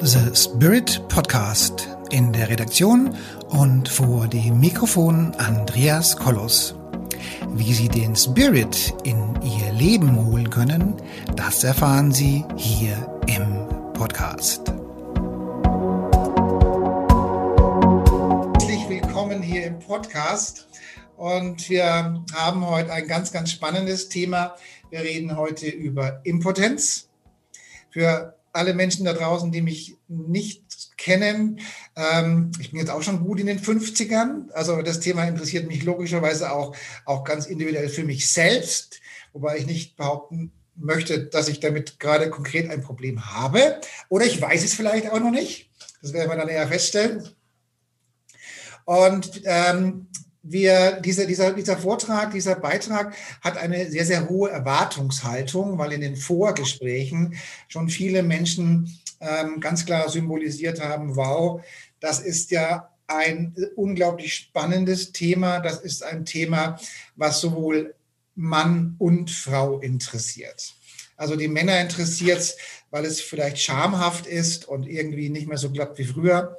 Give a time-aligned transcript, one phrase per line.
[0.00, 1.88] The Spirit Podcast.
[2.10, 3.16] In der Redaktion
[3.48, 6.76] und vor dem Mikrofon Andreas Kollos.
[7.48, 10.94] Wie Sie den Spirit in Ihr Leben holen können,
[11.34, 12.94] das erfahren Sie hier
[13.26, 14.68] im Podcast.
[18.52, 20.68] Herzlich willkommen hier im Podcast.
[21.16, 24.54] Und wir haben heute ein ganz, ganz spannendes Thema.
[24.90, 27.08] Wir reden heute über Impotenz.
[27.90, 31.60] Für alle Menschen da draußen, die mich nicht kennen,
[31.96, 34.50] ähm, ich bin jetzt auch schon gut in den 50ern.
[34.52, 39.00] Also das Thema interessiert mich logischerweise auch, auch ganz individuell für mich selbst,
[39.32, 43.80] wobei ich nicht behaupten möchte, dass ich damit gerade konkret ein Problem habe.
[44.08, 45.70] Oder ich weiß es vielleicht auch noch nicht.
[46.02, 47.28] Das werden wir dann eher feststellen.
[48.84, 50.06] Und ähm,
[50.50, 56.00] wir, diese, dieser, dieser Vortrag, dieser Beitrag hat eine sehr, sehr hohe Erwartungshaltung, weil in
[56.00, 57.34] den Vorgesprächen
[57.68, 61.60] schon viele Menschen ähm, ganz klar symbolisiert haben, wow,
[62.00, 65.60] das ist ja ein unglaublich spannendes Thema.
[65.60, 66.78] Das ist ein Thema,
[67.16, 67.94] was sowohl
[68.34, 70.74] Mann und Frau interessiert.
[71.16, 72.56] Also die Männer interessiert es,
[72.90, 76.56] weil es vielleicht schamhaft ist und irgendwie nicht mehr so klappt wie früher.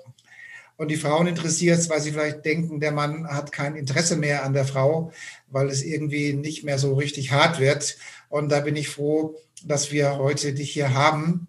[0.80, 4.46] Und die Frauen interessiert es, weil sie vielleicht denken, der Mann hat kein Interesse mehr
[4.46, 5.12] an der Frau,
[5.50, 7.98] weil es irgendwie nicht mehr so richtig hart wird.
[8.30, 11.48] Und da bin ich froh, dass wir heute dich hier haben.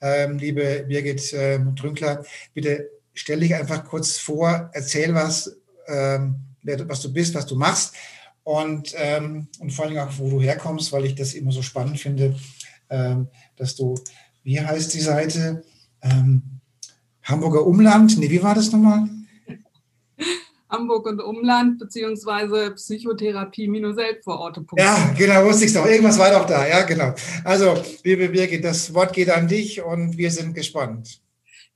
[0.00, 7.00] Ähm, liebe Birgit äh, Trünkler, bitte stell dich einfach kurz vor, erzähl was, ähm, was
[7.00, 7.94] du bist, was du machst
[8.42, 12.00] und, ähm, und vor allem auch, wo du herkommst, weil ich das immer so spannend
[12.00, 12.34] finde,
[12.90, 13.94] ähm, dass du,
[14.42, 15.62] wie heißt die Seite?
[16.02, 16.53] Ähm,
[17.24, 19.08] Hamburger Umland, nee, wie war das nochmal?
[20.68, 24.64] Hamburg und Umland, beziehungsweise Psychotherapie-Selbstvororte.
[24.76, 25.86] Ja, genau, wusste ich es doch.
[25.86, 27.14] Irgendwas war doch da, ja, genau.
[27.44, 31.20] Also, liebe Birgit, das Wort geht an dich und wir sind gespannt.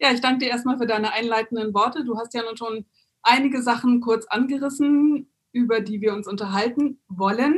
[0.00, 2.04] Ja, ich danke dir erstmal für deine einleitenden Worte.
[2.04, 2.84] Du hast ja nun schon
[3.22, 7.56] einige Sachen kurz angerissen, über die wir uns unterhalten wollen.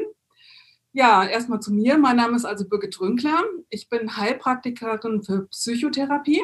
[0.93, 1.99] Ja, erstmal zu mir.
[1.99, 3.43] Mein Name ist also Birgit Rünkler.
[3.71, 6.43] Ich bin Heilpraktikerin für Psychotherapie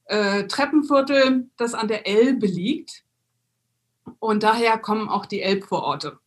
[0.07, 3.05] äh, Treppenviertel, das an der Elbe liegt.
[4.19, 6.19] Und daher kommen auch die Elbvororte.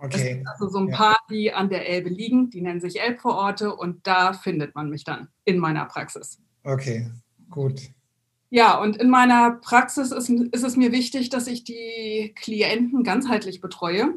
[0.00, 0.44] Okay.
[0.46, 4.32] also so ein paar, die an der Elbe liegen, die nennen sich Elbvororte und da
[4.32, 6.40] findet man mich dann in meiner Praxis.
[6.62, 7.10] Okay,
[7.50, 7.80] gut.
[8.50, 13.60] Ja, und in meiner Praxis ist, ist es mir wichtig, dass ich die Klienten ganzheitlich
[13.60, 14.14] betreue.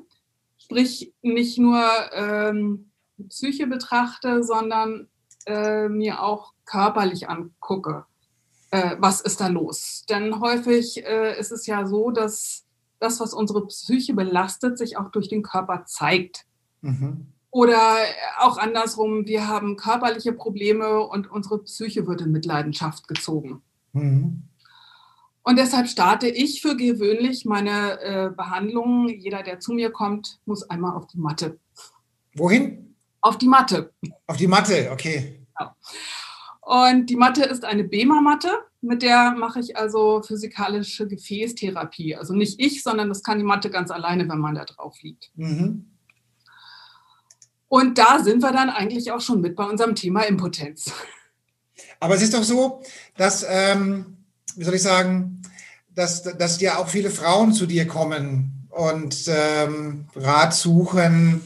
[0.57, 2.91] Sprich, nicht nur ähm,
[3.29, 5.07] Psyche betrachte, sondern
[5.47, 8.05] äh, mir auch körperlich angucke,
[8.69, 10.05] äh, was ist da los.
[10.09, 12.65] Denn häufig äh, ist es ja so, dass
[13.01, 16.45] das, was unsere Psyche belastet, sich auch durch den Körper zeigt.
[16.81, 17.27] Mhm.
[17.49, 17.97] Oder
[18.39, 23.61] auch andersrum, wir haben körperliche Probleme und unsere Psyche wird in Mitleidenschaft gezogen.
[23.91, 24.43] Mhm.
[25.43, 29.09] Und deshalb starte ich für gewöhnlich meine äh, Behandlungen.
[29.09, 31.59] Jeder, der zu mir kommt, muss einmal auf die Matte.
[32.35, 32.95] Wohin?
[33.19, 33.91] Auf die Matte.
[34.27, 35.45] Auf die Matte, okay.
[35.59, 35.75] Ja.
[36.71, 38.49] Und die Matte ist eine BEMA-Matte.
[38.79, 42.15] Mit der mache ich also physikalische Gefäßtherapie.
[42.15, 45.31] Also nicht ich, sondern das kann die Matte ganz alleine, wenn man da drauf liegt.
[45.35, 45.91] Mhm.
[47.67, 50.93] Und da sind wir dann eigentlich auch schon mit bei unserem Thema Impotenz.
[51.99, 52.81] Aber es ist doch so,
[53.17, 54.23] dass, ähm,
[54.55, 55.41] wie soll ich sagen,
[55.93, 61.41] dass, dass ja auch viele Frauen zu dir kommen und ähm, Rat suchen,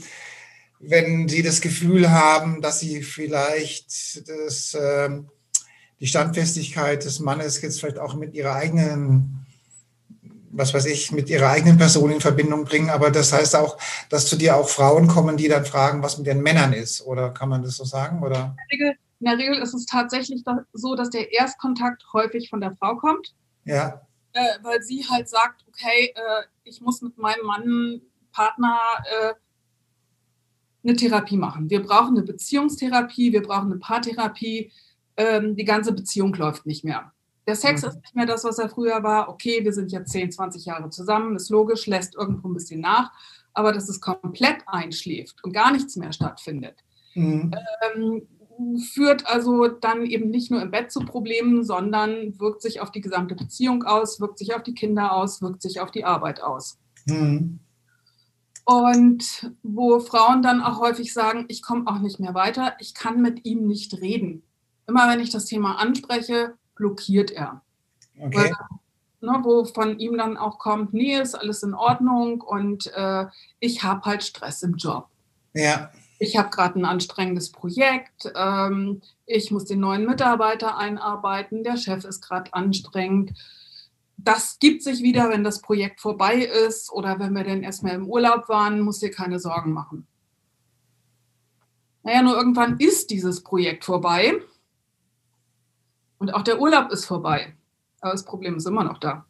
[0.89, 5.29] wenn sie das Gefühl haben, dass sie vielleicht das ähm,
[5.99, 9.45] die Standfestigkeit des Mannes jetzt vielleicht auch mit ihrer eigenen,
[10.51, 12.89] was weiß ich, mit ihrer eigenen Person in Verbindung bringen.
[12.89, 13.77] Aber das heißt auch,
[14.09, 17.01] dass zu dir auch Frauen kommen, die dann fragen, was mit den Männern ist.
[17.01, 18.21] Oder kann man das so sagen?
[18.23, 18.55] Oder?
[18.69, 20.43] In der Regel ist es tatsächlich
[20.73, 23.33] so, dass der Erstkontakt häufig von der Frau kommt.
[23.63, 24.01] Ja.
[24.33, 28.01] Äh, weil sie halt sagt, okay, äh, ich muss mit meinem Mann,
[28.33, 29.33] Partner äh,
[30.85, 31.69] eine Therapie machen.
[31.69, 34.71] Wir brauchen eine Beziehungstherapie, wir brauchen eine Paartherapie,
[35.17, 37.11] ähm, die ganze Beziehung läuft nicht mehr.
[37.47, 37.89] Der Sex mhm.
[37.89, 39.29] ist nicht mehr das, was er früher war.
[39.29, 43.11] Okay, wir sind jetzt 10, 20 Jahre zusammen, ist logisch, lässt irgendwo ein bisschen nach,
[43.53, 46.75] aber dass es komplett einschläft und gar nichts mehr stattfindet,
[47.13, 47.51] mhm.
[47.95, 48.21] ähm,
[48.93, 53.01] führt also dann eben nicht nur im Bett zu Problemen, sondern wirkt sich auf die
[53.01, 56.77] gesamte Beziehung aus, wirkt sich auf die Kinder aus, wirkt sich auf die Arbeit aus.
[57.05, 57.59] Mhm.
[58.65, 63.21] Und wo Frauen dann auch häufig sagen, ich komme auch nicht mehr weiter, ich kann
[63.21, 64.41] mit ihm nicht reden.
[64.87, 67.61] Immer wenn ich das Thema anspreche, blockiert er.
[68.19, 68.35] Okay.
[68.35, 68.51] Weil,
[69.21, 73.27] ne, wo von ihm dann auch kommt, nee, ist alles in Ordnung und äh,
[73.59, 75.09] ich habe halt Stress im Job.
[75.53, 75.91] Ja.
[76.17, 82.03] Ich habe gerade ein anstrengendes Projekt, ähm, ich muss den neuen Mitarbeiter einarbeiten, der Chef
[82.03, 83.33] ist gerade anstrengend
[84.25, 88.07] das gibt sich wieder, wenn das Projekt vorbei ist oder wenn wir dann erstmal im
[88.07, 90.07] Urlaub waren, muss dir keine Sorgen machen.
[92.03, 94.33] Naja, nur irgendwann ist dieses Projekt vorbei
[96.17, 97.53] und auch der Urlaub ist vorbei.
[98.01, 99.25] Aber das Problem ist immer noch da.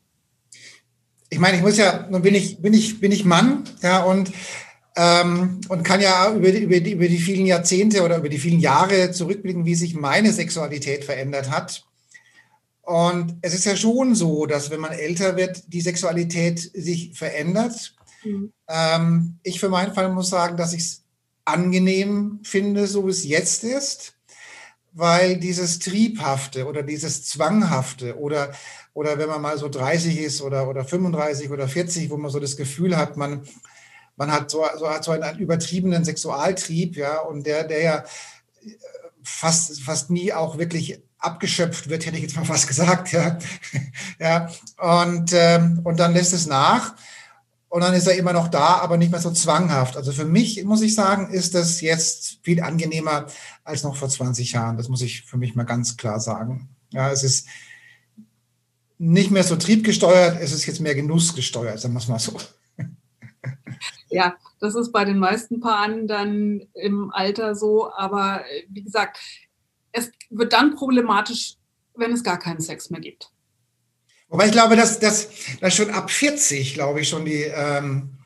[1.30, 4.32] Ich meine, ich muss ja, nun bin ich, bin ich, bin ich Mann, ja, und,
[4.96, 8.38] ähm, und kann ja über die, über, die, über die vielen Jahrzehnte oder über die
[8.38, 11.86] vielen Jahre zurückblicken, wie sich meine Sexualität verändert hat.
[12.86, 17.96] Und es ist ja schon so, dass wenn man älter wird, die Sexualität sich verändert.
[18.24, 18.54] Mhm.
[18.68, 21.04] Ähm, ich für meinen Fall muss sagen, dass ich es
[21.46, 24.14] angenehm finde, so wie es jetzt ist,
[24.94, 28.54] weil dieses Triebhafte oder dieses Zwanghafte oder,
[28.94, 32.40] oder wenn man mal so 30 ist oder, oder 35 oder 40, wo man so
[32.40, 33.48] das Gefühl hat, man,
[34.16, 38.04] man hat so, so, hat so einen übertriebenen Sexualtrieb, ja, und der, der ja
[39.24, 43.38] fast, fast nie auch wirklich abgeschöpft wird, hätte ich jetzt mal was gesagt, ja.
[44.20, 44.50] ja.
[44.78, 46.96] Und, ähm, und dann lässt es nach.
[47.68, 49.98] Und dann ist er immer noch da, aber nicht mehr so zwanghaft.
[49.98, 53.26] Also für mich, muss ich sagen, ist das jetzt viel angenehmer
[53.64, 54.78] als noch vor 20 Jahren.
[54.78, 56.70] Das muss ich für mich mal ganz klar sagen.
[56.92, 57.48] Ja, es ist
[58.98, 62.38] nicht mehr so triebgesteuert, es ist jetzt mehr genussgesteuert, sagen wir es mal so.
[64.10, 67.92] Ja, das ist bei den meisten Paaren dann im Alter so.
[67.92, 69.18] Aber wie gesagt,
[69.96, 71.56] es wird dann problematisch,
[71.96, 73.32] wenn es gar keinen Sex mehr gibt.
[74.28, 75.30] Wobei ich glaube, dass, dass,
[75.62, 78.18] dass schon ab 40, glaube ich, schon die, ähm,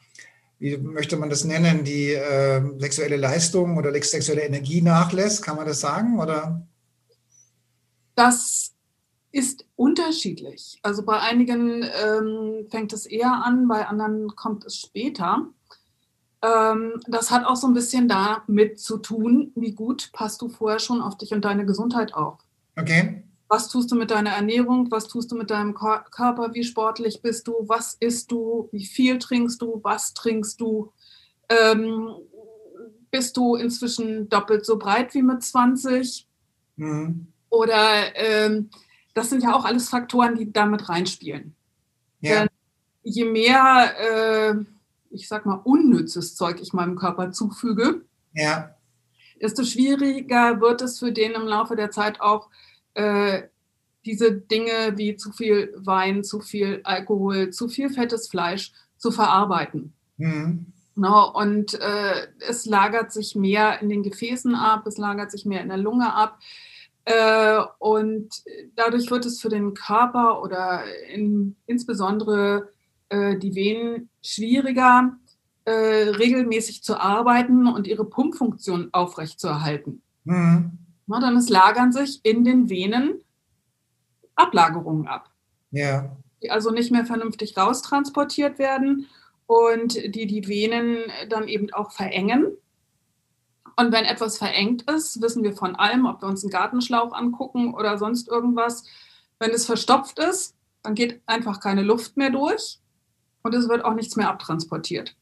[0.57, 5.43] wie möchte man das nennen, die äh, sexuelle Leistung oder sexuelle Energie nachlässt.
[5.43, 6.19] Kann man das sagen?
[6.19, 6.67] Oder?
[8.15, 8.73] Das
[9.31, 10.79] ist unterschiedlich.
[10.81, 15.47] Also bei einigen ähm, fängt es eher an, bei anderen kommt es später.
[16.41, 20.79] Ähm, das hat auch so ein bisschen damit zu tun, wie gut passt du vorher
[20.79, 22.39] schon auf dich und deine Gesundheit auf.
[22.77, 23.23] Okay.
[23.49, 24.91] Was tust du mit deiner Ernährung?
[24.91, 26.53] Was tust du mit deinem Körper?
[26.53, 27.55] Wie sportlich bist du?
[27.67, 28.69] Was isst du?
[28.71, 29.79] Wie viel trinkst du?
[29.83, 30.93] Was trinkst du?
[31.49, 32.09] Ähm,
[33.09, 36.27] bist du inzwischen doppelt so breit wie mit 20?
[36.75, 37.27] Mhm.
[37.49, 38.69] Oder ähm,
[39.15, 41.55] das sind ja auch alles Faktoren, die damit reinspielen.
[42.21, 42.41] Ja.
[42.41, 42.49] Denn
[43.01, 44.55] je mehr äh,
[45.09, 48.75] ich sag mal, unnützes Zeug ich meinem Körper zufüge, ja.
[49.41, 52.49] desto schwieriger wird es für den im Laufe der Zeit auch
[52.93, 53.43] äh,
[54.05, 59.93] diese Dinge wie zu viel Wein, zu viel Alkohol, zu viel fettes Fleisch zu verarbeiten.
[60.17, 60.73] Mhm.
[60.95, 65.61] No, und äh, es lagert sich mehr in den Gefäßen ab, es lagert sich mehr
[65.61, 66.39] in der Lunge ab.
[67.05, 68.29] Äh, und
[68.75, 72.73] dadurch wird es für den Körper oder in, insbesondere
[73.09, 75.17] äh, die Venen schwieriger,
[75.65, 80.01] äh, regelmäßig zu arbeiten und ihre Pumpfunktion aufrechtzuerhalten.
[80.23, 80.77] Mhm.
[81.07, 83.21] Na, dann es lagern sich in den Venen
[84.35, 85.31] Ablagerungen ab.
[85.71, 86.15] Ja.
[86.41, 89.07] Die also nicht mehr vernünftig raustransportiert werden
[89.47, 92.47] und die die Venen dann eben auch verengen.
[93.75, 97.73] Und wenn etwas verengt ist, wissen wir von allem, ob wir uns einen Gartenschlauch angucken
[97.73, 98.85] oder sonst irgendwas.
[99.39, 102.79] Wenn es verstopft ist, dann geht einfach keine Luft mehr durch
[103.43, 105.15] und es wird auch nichts mehr abtransportiert.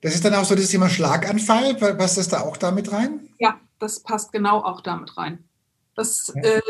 [0.00, 1.74] Das ist dann auch so das Thema Schlaganfall.
[1.74, 3.28] Passt das da auch damit rein?
[3.38, 5.44] Ja, das passt genau auch damit rein.
[5.94, 6.42] Das, ja.
[6.42, 6.60] äh,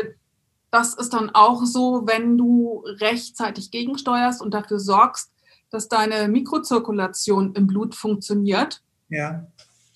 [0.71, 5.31] das ist dann auch so, wenn du rechtzeitig gegensteuerst und dafür sorgst,
[5.69, 8.81] dass deine Mikrozirkulation im Blut funktioniert.
[9.09, 9.45] Ja.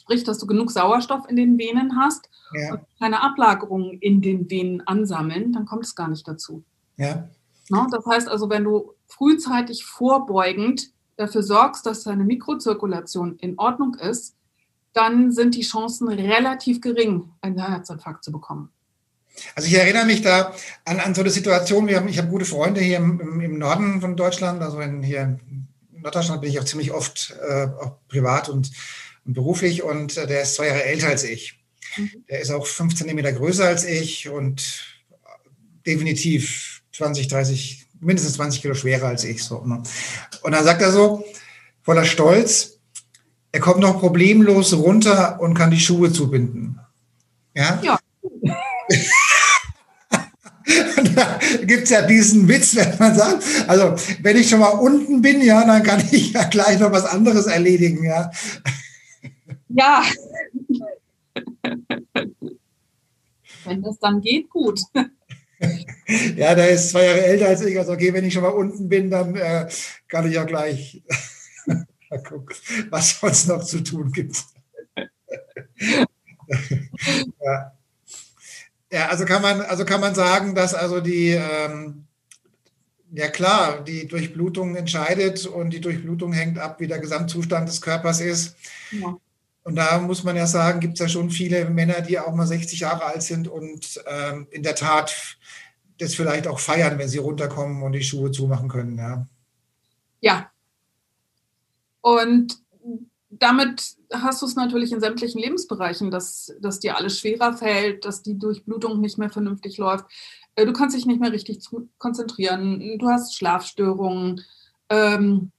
[0.02, 2.74] Sprich, dass du genug Sauerstoff in den Venen hast ja.
[2.74, 6.64] und keine Ablagerungen in den Venen ansammeln, dann kommt es gar nicht dazu.
[6.98, 7.30] Ja.
[7.70, 13.96] No, das heißt also, wenn du frühzeitig vorbeugend dafür sorgst, dass deine Mikrozirkulation in Ordnung
[13.96, 14.36] ist,
[14.94, 18.70] dann sind die Chancen relativ gering, einen Herzinfarkt zu bekommen.
[19.56, 20.54] Also ich erinnere mich da
[20.86, 24.16] an, an so eine Situation, haben, ich habe gute Freunde hier im, im Norden von
[24.16, 28.72] Deutschland, also in, hier in Norddeutschland bin ich auch ziemlich oft äh, auch privat und,
[29.26, 31.60] und beruflich und äh, der ist zwei Jahre älter als ich.
[31.98, 32.26] Mhm.
[32.30, 34.84] Der ist auch fünf Zentimeter größer als ich und
[35.86, 39.44] definitiv 20, 30 mindestens 20 Kilo schwerer als ich.
[39.44, 39.82] So, ne?
[40.44, 41.24] Und dann sagt er so,
[41.82, 42.80] voller Stolz,
[43.52, 46.80] er kommt noch problemlos runter und kann die Schuhe zubinden.
[47.54, 47.80] Ja?
[47.82, 48.00] Ja.
[51.16, 55.20] Da gibt es ja diesen Witz, wenn man sagt, also wenn ich schon mal unten
[55.22, 58.30] bin, ja, dann kann ich ja gleich noch was anderes erledigen, ja.
[59.70, 60.04] Ja.
[63.66, 64.80] wenn das dann geht, gut.
[66.36, 67.78] Ja, der ist zwei Jahre älter als ich.
[67.78, 69.68] Also, okay, wenn ich schon mal unten bin, dann äh,
[70.08, 71.04] kann ich ja gleich
[71.66, 72.56] mal gucken,
[72.90, 74.44] was sonst noch zu tun gibt.
[77.44, 77.74] ja.
[78.92, 79.08] ja.
[79.08, 82.06] also kann man, also kann man sagen, dass also die, ähm,
[83.12, 88.22] ja klar, die Durchblutung entscheidet und die Durchblutung hängt ab, wie der Gesamtzustand des Körpers
[88.22, 88.56] ist.
[88.92, 89.18] Ja.
[89.70, 92.48] Und da muss man ja sagen, gibt es ja schon viele Männer, die auch mal
[92.48, 95.38] 60 Jahre alt sind und ähm, in der Tat
[96.00, 98.98] das vielleicht auch feiern, wenn sie runterkommen und die Schuhe zumachen können.
[98.98, 99.28] Ja.
[100.22, 100.52] ja.
[102.02, 102.58] Und
[103.30, 108.24] damit hast du es natürlich in sämtlichen Lebensbereichen, dass, dass dir alles schwerer fällt, dass
[108.24, 110.06] die Durchblutung nicht mehr vernünftig läuft.
[110.56, 111.60] Äh, du kannst dich nicht mehr richtig
[112.00, 112.98] konzentrieren.
[112.98, 114.44] Du hast Schlafstörungen.
[114.90, 115.52] Ähm,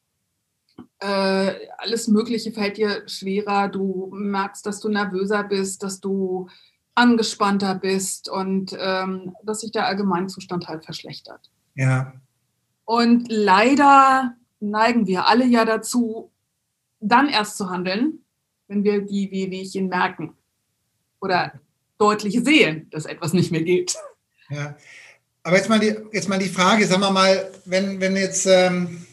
[1.00, 3.68] äh, alles Mögliche fällt dir schwerer.
[3.68, 6.48] Du merkst, dass du nervöser bist, dass du
[6.94, 11.50] angespannter bist und ähm, dass sich der Allgemeinzustand halt verschlechtert.
[11.74, 12.12] Ja.
[12.84, 16.30] Und leider neigen wir alle ja dazu,
[17.00, 18.20] dann erst zu handeln,
[18.68, 20.34] wenn wir die Wehwehchen merken
[21.20, 21.52] oder
[21.96, 23.96] deutlich sehen, dass etwas nicht mehr geht.
[24.50, 24.76] Ja.
[25.42, 29.06] Aber jetzt mal die, jetzt mal die Frage, sagen wir mal, wenn, wenn jetzt, ähm,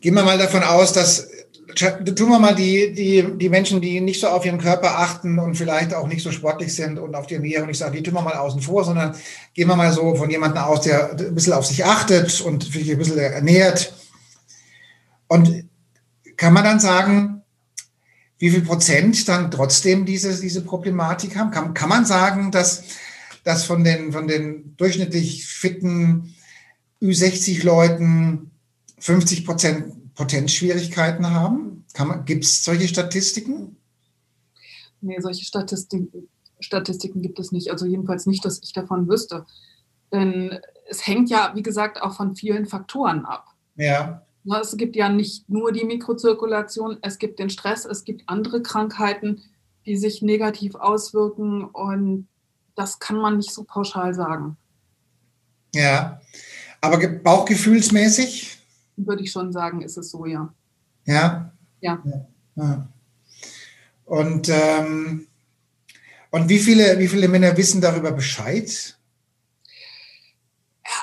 [0.00, 1.28] gehen wir mal davon aus, dass
[1.74, 5.54] tun wir mal die, die, die Menschen, die nicht so auf ihren Körper achten und
[5.54, 8.22] vielleicht auch nicht so sportlich sind und auf die Ernährung, ich sage, die tun wir
[8.22, 9.14] mal außen vor, sondern
[9.54, 12.90] gehen wir mal so von jemandem aus, der ein bisschen auf sich achtet und sich
[12.90, 13.92] ein bisschen ernährt.
[15.28, 15.68] Und
[16.36, 17.42] kann man dann sagen,
[18.38, 21.50] wie viel Prozent dann trotzdem diese, diese Problematik haben?
[21.50, 22.84] Kann, kann man sagen, dass,
[23.44, 26.34] dass von, den, von den durchschnittlich fitten
[27.02, 28.50] Ü60-Leuten
[29.00, 31.84] 50 Prozent Potenzschwierigkeiten haben?
[32.24, 33.76] Gibt es solche Statistiken?
[35.00, 36.28] Nee, solche Statistiken,
[36.60, 37.70] Statistiken gibt es nicht.
[37.70, 39.46] Also jedenfalls nicht, dass ich davon wüsste.
[40.12, 43.46] Denn es hängt ja, wie gesagt, auch von vielen Faktoren ab.
[43.76, 44.24] Ja.
[44.60, 49.42] Es gibt ja nicht nur die Mikrozirkulation, es gibt den Stress, es gibt andere Krankheiten,
[49.84, 52.28] die sich negativ auswirken und
[52.74, 54.56] das kann man nicht so pauschal sagen.
[55.74, 56.20] Ja,
[56.80, 58.57] aber bauchgefühlsmäßig?
[59.06, 60.52] Würde ich schon sagen, ist es so, ja.
[61.04, 61.52] Ja?
[61.80, 62.02] Ja.
[62.56, 62.88] ja.
[64.04, 65.26] Und, ähm,
[66.30, 68.98] und wie, viele, wie viele Männer wissen darüber Bescheid?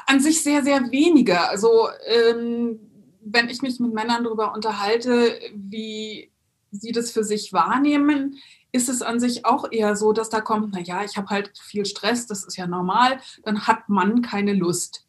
[0.07, 1.39] An sich sehr, sehr wenige.
[1.49, 2.79] Also ähm,
[3.21, 6.31] wenn ich mich mit Männern darüber unterhalte, wie
[6.71, 8.37] sie das für sich wahrnehmen,
[8.71, 11.85] ist es an sich auch eher so, dass da kommt, naja, ich habe halt viel
[11.85, 15.05] Stress, das ist ja normal, dann hat man keine Lust.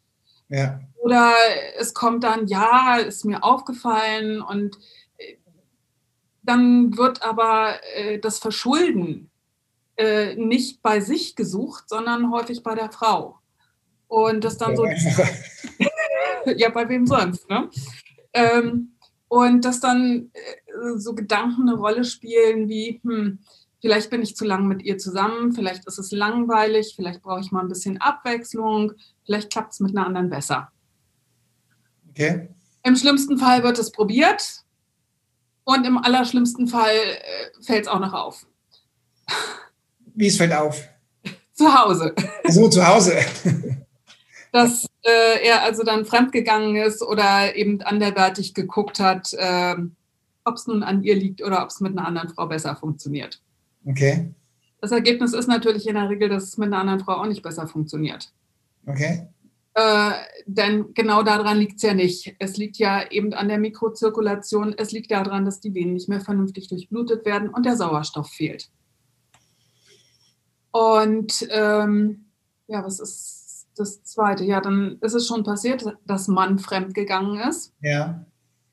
[0.49, 0.79] Ja.
[0.95, 1.33] Oder
[1.77, 4.77] es kommt dann, ja, ist mir aufgefallen und
[5.17, 5.35] äh,
[6.43, 9.29] dann wird aber äh, das Verschulden
[9.97, 13.39] äh, nicht bei sich gesucht, sondern häufig bei der Frau.
[14.07, 14.85] Und das dann so,
[16.45, 17.69] ja, bei wem sonst, ne?
[18.33, 18.93] Ähm,
[19.27, 23.39] und dass dann äh, so Gedanken eine Rolle spielen wie, hm,
[23.81, 27.51] vielleicht bin ich zu lang mit ihr zusammen, vielleicht ist es langweilig, vielleicht brauche ich
[27.51, 28.93] mal ein bisschen Abwechslung,
[29.25, 30.71] vielleicht klappt es mit einer anderen besser.
[32.09, 32.49] Okay.
[32.83, 34.63] Im schlimmsten Fall wird es probiert
[35.65, 38.45] und im allerschlimmsten Fall äh, fällt es auch noch auf.
[40.15, 40.81] Wie es fällt auf?
[41.53, 42.15] Zu Hause.
[42.47, 43.17] So, zu Hause.
[44.51, 49.75] Dass äh, er also dann fremdgegangen ist oder eben anderweitig geguckt hat, äh,
[50.45, 53.41] ob es nun an ihr liegt oder ob es mit einer anderen Frau besser funktioniert.
[53.87, 54.33] Okay.
[54.81, 57.41] Das Ergebnis ist natürlich in der Regel, dass es mit einer anderen Frau auch nicht
[57.41, 58.31] besser funktioniert.
[58.85, 59.27] Okay.
[59.73, 60.11] Äh,
[60.45, 62.35] denn genau daran liegt es ja nicht.
[62.39, 64.73] Es liegt ja eben an der Mikrozirkulation.
[64.77, 68.69] Es liegt daran, dass die Venen nicht mehr vernünftig durchblutet werden und der Sauerstoff fehlt.
[70.71, 72.25] Und ähm,
[72.67, 74.43] ja, was ist das Zweite?
[74.43, 77.73] Ja, dann ist es schon passiert, dass Mann fremdgegangen ist.
[77.81, 78.25] Ja.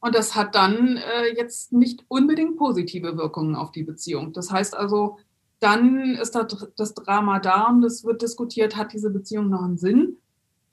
[0.05, 4.35] Und das hat dann äh, jetzt nicht unbedingt positive Wirkungen auf die Beziehung.
[4.35, 5.17] Das heißt also,
[5.61, 6.47] dann ist da
[6.77, 10.19] das Drama da und es wird diskutiert, hat diese Beziehung noch einen Sinn?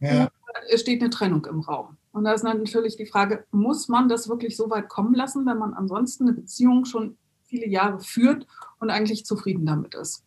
[0.01, 0.27] Ja.
[0.69, 1.95] Es steht eine Trennung im Raum.
[2.11, 5.59] Und da ist natürlich die Frage, muss man das wirklich so weit kommen lassen, wenn
[5.59, 8.45] man ansonsten eine Beziehung schon viele Jahre führt
[8.79, 10.25] und eigentlich zufrieden damit ist?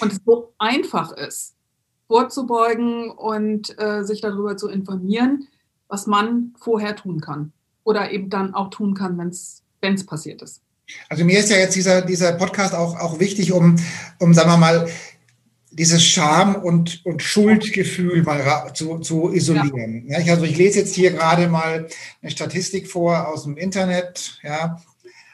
[0.00, 1.54] Und es so einfach ist,
[2.06, 5.48] vorzubeugen und äh, sich darüber zu informieren,
[5.86, 7.52] was man vorher tun kann.
[7.84, 10.62] Oder eben dann auch tun kann, wenn es passiert ist.
[11.08, 13.76] Also mir ist ja jetzt dieser, dieser Podcast auch, auch wichtig, um,
[14.18, 14.88] um, sagen wir mal,
[15.70, 20.06] dieses Scham- und, und Schuldgefühl mal zu, zu isolieren.
[20.08, 20.20] Ja.
[20.20, 21.88] Ja, also ich lese jetzt hier gerade mal
[22.22, 24.38] eine Statistik vor aus dem Internet.
[24.42, 24.80] Ja.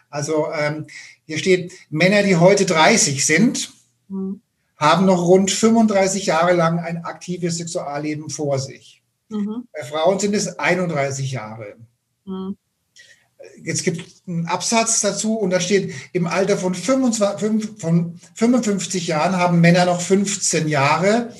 [0.09, 0.87] Also ähm,
[1.27, 3.73] hier steht, Männer, die heute 30 sind,
[4.09, 4.41] mhm.
[4.77, 9.03] haben noch rund 35 Jahre lang ein aktives Sexualleben vor sich.
[9.29, 9.69] Mhm.
[9.73, 11.77] Bei Frauen sind es 31 Jahre.
[13.63, 19.07] Jetzt gibt es einen Absatz dazu und da steht, im Alter von, 25, von 55
[19.07, 21.35] Jahren haben Männer noch 15 Jahre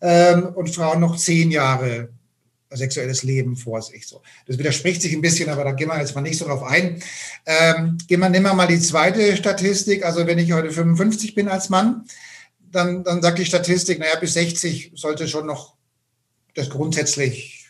[0.00, 2.08] ähm, und Frauen noch 10 Jahre
[2.76, 4.06] sexuelles Leben vor sich.
[4.06, 4.22] So.
[4.46, 7.02] Das widerspricht sich ein bisschen, aber da gehen wir jetzt mal nicht so drauf ein.
[7.46, 10.04] Ähm, gehen wir, nehmen wir mal die zweite Statistik.
[10.04, 12.04] Also wenn ich heute 55 bin als Mann,
[12.70, 15.76] dann, dann sagt die Statistik, naja, bis 60 sollte schon noch
[16.54, 17.63] das grundsätzlich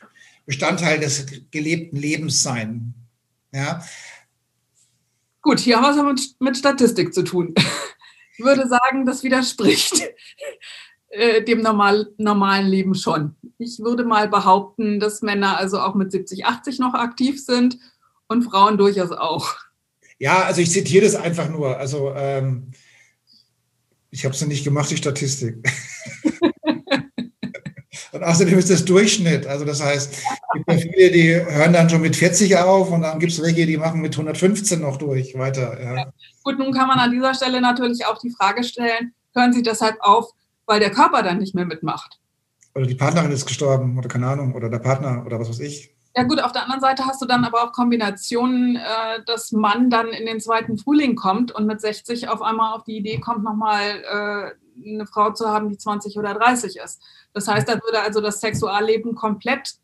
[0.47, 2.95] Bestandteil des gelebten Lebens sein.
[3.53, 3.85] Ja.
[5.41, 7.55] Gut, hier haben wir es aber mit, mit Statistik zu tun.
[8.37, 10.03] Ich würde sagen, das widerspricht
[11.11, 13.37] äh, dem normal, normalen Leben schon.
[13.59, 17.79] Ich würde mal behaupten, dass Männer also auch mit 70, 80 noch aktiv sind
[18.27, 19.55] und Frauen durchaus auch.
[20.19, 21.77] Ja, also ich zitiere das einfach nur.
[21.79, 22.73] Also ähm,
[24.11, 25.57] ich habe es nicht gemacht, die Statistik.
[28.15, 29.45] Und außerdem ist das Durchschnitt.
[29.49, 30.21] Also das heißt, es
[30.53, 33.67] gibt ja viele, die hören dann schon mit 40 auf und dann gibt es welche,
[33.67, 35.77] die machen mit 115 noch durch weiter.
[35.83, 36.13] Ja.
[36.45, 39.97] Gut, nun kann man an dieser Stelle natürlich auch die Frage stellen, hören Sie deshalb
[39.99, 40.31] auf,
[40.65, 42.21] weil der Körper dann nicht mehr mitmacht?
[42.77, 45.94] Oder die Partnerin ist gestorben oder keine Ahnung, oder der Partner oder was weiß ich.
[46.17, 49.91] Ja gut, auf der anderen Seite hast du dann aber auch Kombinationen, äh, dass Mann
[49.91, 53.43] dann in den zweiten Frühling kommt und mit 60 auf einmal auf die Idee kommt,
[53.43, 57.01] nochmal äh, eine Frau zu haben, die 20 oder 30 ist.
[57.33, 59.75] Das heißt, da würde also das Sexualleben komplett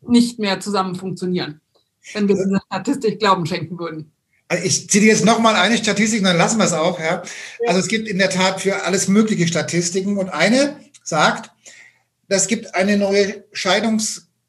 [0.00, 1.60] nicht mehr zusammen funktionieren,
[2.14, 4.12] wenn wir dieser Statistik Glauben schenken würden.
[4.48, 6.98] Also ich ziehe jetzt nochmal eine Statistik, dann lassen wir es auch.
[6.98, 7.22] Ja.
[7.66, 11.50] Also es gibt in der Tat für alles mögliche Statistiken und eine sagt,
[12.28, 13.44] es gibt eine neue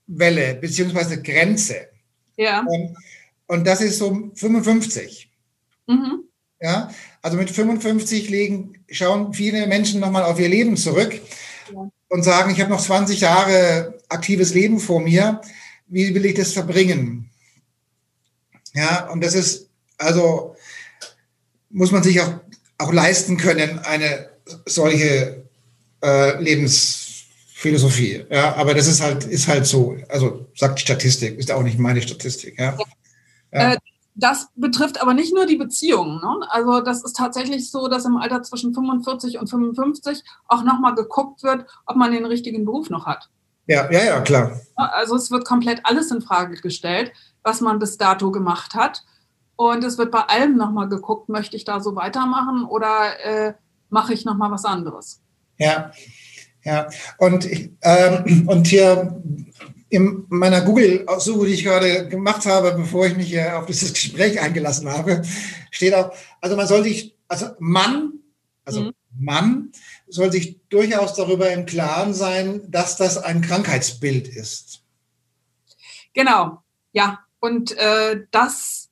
[0.08, 1.88] Scheidungswelle beziehungsweise Grenze.
[2.38, 2.62] Ja.
[2.62, 2.96] Und,
[3.48, 5.30] und das ist so 55.
[5.88, 6.24] Mhm.
[6.62, 6.92] Ja,
[7.24, 11.20] also mit 55 legen, schauen viele Menschen nochmal auf ihr Leben zurück
[11.74, 11.90] ja.
[12.10, 15.42] und sagen, ich habe noch 20 Jahre aktives Leben vor mir.
[15.88, 17.32] Wie will ich das verbringen?
[18.74, 20.56] Ja, und das ist, also
[21.72, 22.32] muss man sich auch,
[22.78, 24.30] auch leisten können, eine
[24.66, 25.44] solche
[26.04, 26.42] äh,
[27.64, 28.26] Lebensphilosophie.
[28.30, 29.96] Ja, aber das ist halt, ist halt so.
[30.10, 32.60] Also sagt die Statistik, ist auch nicht meine Statistik.
[32.60, 32.78] Ja.
[33.52, 33.74] ja.
[33.74, 33.78] Äh,
[34.14, 36.20] das betrifft aber nicht nur die Beziehungen.
[36.20, 36.48] Ne?
[36.50, 41.44] Also das ist tatsächlich so, dass im Alter zwischen 45 und 55 auch nochmal geguckt
[41.44, 43.30] wird, ob man den richtigen Beruf noch hat.
[43.68, 44.60] Ja, ja, ja, klar.
[44.76, 49.04] Also es wird komplett alles in Frage gestellt, was man bis dato gemacht hat.
[49.56, 53.54] Und es wird bei allem nochmal geguckt, möchte ich da so weitermachen oder äh,
[53.90, 55.22] mache ich nochmal was anderes?
[55.58, 55.92] Ja,
[56.64, 56.90] ja.
[57.18, 57.48] Und,
[57.82, 59.22] ähm, und hier
[59.90, 64.40] in meiner Google-Suche, die ich gerade gemacht habe, bevor ich mich hier auf dieses Gespräch
[64.40, 65.22] eingelassen habe,
[65.70, 68.14] steht auch, also man soll sich, also Mann,
[68.64, 68.92] also mhm.
[69.20, 69.72] Mann
[70.08, 74.82] soll sich durchaus darüber im Klaren sein, dass das ein Krankheitsbild ist.
[76.14, 76.62] Genau,
[76.94, 77.20] ja.
[77.40, 78.90] Und äh, das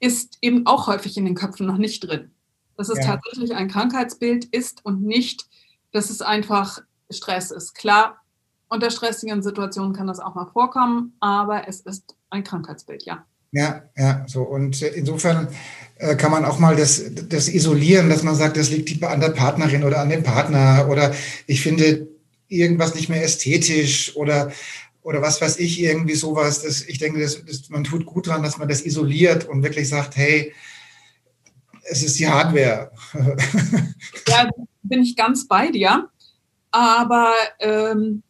[0.00, 2.32] ist eben auch häufig in den Köpfen noch nicht drin.
[2.76, 3.04] Dass es ja.
[3.04, 5.46] tatsächlich ein Krankheitsbild ist und nicht,
[5.92, 6.80] dass es einfach
[7.12, 7.74] Stress ist.
[7.74, 8.20] Klar,
[8.68, 13.24] unter stressigen Situationen kann das auch mal vorkommen, aber es ist ein Krankheitsbild, ja.
[13.52, 14.42] Ja, ja, so.
[14.42, 15.48] Und äh, insofern
[15.96, 19.28] äh, kann man auch mal das, das isolieren, dass man sagt, das liegt an der
[19.28, 21.14] Partnerin oder an dem Partner oder
[21.46, 22.08] ich finde
[22.48, 24.52] irgendwas nicht mehr ästhetisch oder,
[25.02, 26.62] oder was weiß ich, irgendwie sowas.
[26.62, 29.86] Das, ich denke, das, das, man tut gut dran, dass man das isoliert und wirklich
[29.86, 30.54] sagt, hey,
[31.84, 32.90] es ist die Hardware.
[34.28, 34.48] ja,
[34.82, 36.08] bin ich ganz bei dir.
[36.72, 38.24] Aber ähm,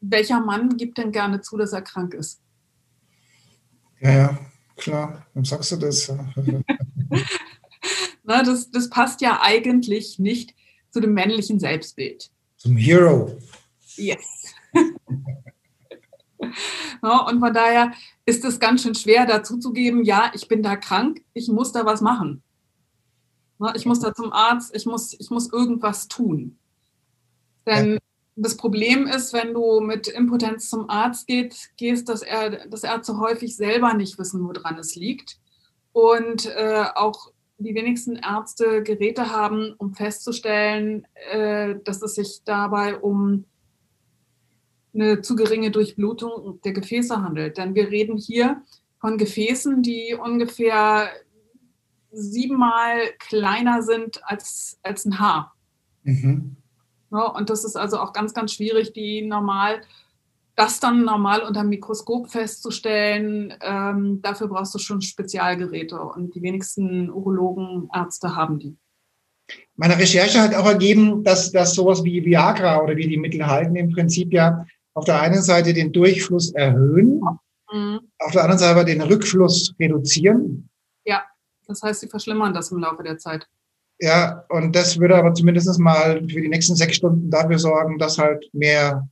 [0.00, 2.40] welcher Mann gibt denn gerne zu, dass er krank ist?
[4.00, 4.38] Ja, ja,
[4.76, 5.26] klar.
[5.32, 6.08] Warum sagst du das?
[8.22, 10.54] Na, das, das passt ja eigentlich nicht
[10.90, 12.30] zu dem männlichen Selbstbild.
[12.56, 13.38] Zum Hero.
[13.96, 14.54] Yes.
[17.02, 17.92] ja, und von daher
[18.26, 21.72] ist es ganz schön schwer, dazu zu geben, ja, ich bin da krank, ich muss
[21.72, 22.42] da was machen.
[23.74, 26.58] ich muss da zum Arzt, ich muss, ich muss irgendwas tun.
[27.68, 27.98] Denn
[28.36, 33.18] das Problem ist, wenn du mit Impotenz zum Arzt geht, gehst, dass, er, dass Ärzte
[33.18, 35.38] häufig selber nicht wissen, woran es liegt.
[35.92, 42.96] Und äh, auch die wenigsten Ärzte Geräte haben, um festzustellen, äh, dass es sich dabei
[42.96, 43.44] um
[44.94, 47.58] eine zu geringe Durchblutung der Gefäße handelt.
[47.58, 48.62] Denn wir reden hier
[49.00, 51.08] von Gefäßen, die ungefähr
[52.10, 55.54] siebenmal kleiner sind als, als ein Haar.
[56.04, 56.57] Mhm.
[57.10, 59.80] Ja, und das ist also auch ganz, ganz schwierig, die normal,
[60.56, 63.54] das dann normal unter dem Mikroskop festzustellen.
[63.60, 68.76] Ähm, dafür brauchst du schon Spezialgeräte und die wenigsten Urologen, Ärzte haben die.
[69.76, 73.76] Meine Recherche hat auch ergeben, dass, dass sowas wie Viagra oder wie die Mittel halten,
[73.76, 77.22] im Prinzip ja auf der einen Seite den Durchfluss erhöhen,
[77.72, 78.00] mhm.
[78.18, 80.68] auf der anderen Seite den Rückfluss reduzieren.
[81.04, 81.22] Ja,
[81.66, 83.48] das heißt, sie verschlimmern das im Laufe der Zeit.
[84.00, 88.18] Ja, und das würde aber zumindest mal für die nächsten sechs Stunden dafür sorgen, dass
[88.18, 89.08] halt mehr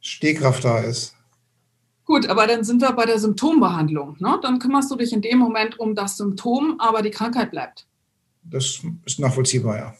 [0.00, 1.14] Stehkraft da ist.
[2.04, 4.16] Gut, aber dann sind wir bei der Symptombehandlung.
[4.20, 4.38] Ne?
[4.42, 7.86] Dann kümmerst du dich in dem Moment um das Symptom, aber die Krankheit bleibt.
[8.44, 9.94] Das ist nachvollziehbar, ja.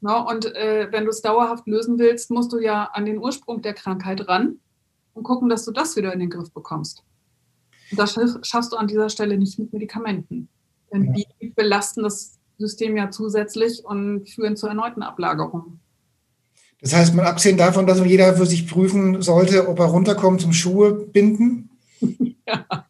[0.00, 3.62] Na, und äh, wenn du es dauerhaft lösen willst, musst du ja an den Ursprung
[3.62, 4.56] der Krankheit ran
[5.14, 7.04] und gucken, dass du das wieder in den Griff bekommst.
[7.92, 10.48] Und das schaffst du an dieser Stelle nicht mit Medikamenten.
[10.92, 11.24] Denn ja.
[11.40, 15.80] die belasten das System ja zusätzlich und führen zu erneuten Ablagerungen.
[16.80, 20.52] Das heißt, mal abgesehen davon, dass jeder für sich prüfen sollte, ob er runterkommt zum
[20.52, 21.70] Schuhe binden.
[22.46, 22.82] ja.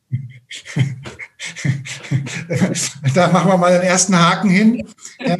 [3.15, 4.87] da machen wir mal den ersten Haken hin.
[5.19, 5.37] Ja,